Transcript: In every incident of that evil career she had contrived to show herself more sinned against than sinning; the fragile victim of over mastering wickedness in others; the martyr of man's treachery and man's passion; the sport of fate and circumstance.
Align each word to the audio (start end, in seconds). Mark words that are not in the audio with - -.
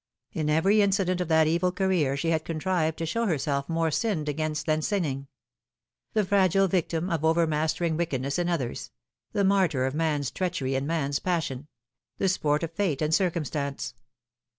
In 0.33 0.49
every 0.49 0.81
incident 0.81 1.21
of 1.21 1.27
that 1.27 1.45
evil 1.45 1.71
career 1.71 2.17
she 2.17 2.31
had 2.31 2.43
contrived 2.43 2.97
to 2.97 3.05
show 3.05 3.27
herself 3.27 3.69
more 3.69 3.91
sinned 3.91 4.27
against 4.27 4.65
than 4.65 4.81
sinning; 4.81 5.27
the 6.13 6.25
fragile 6.25 6.67
victim 6.67 7.07
of 7.11 7.23
over 7.23 7.45
mastering 7.45 7.97
wickedness 7.97 8.39
in 8.39 8.49
others; 8.49 8.89
the 9.33 9.43
martyr 9.43 9.85
of 9.85 9.93
man's 9.93 10.31
treachery 10.31 10.73
and 10.73 10.87
man's 10.87 11.19
passion; 11.19 11.67
the 12.17 12.27
sport 12.29 12.63
of 12.63 12.71
fate 12.71 12.99
and 12.99 13.13
circumstance. 13.13 13.93